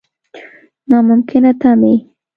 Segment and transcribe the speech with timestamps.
[0.89, 1.93] نا ممکنه تمې.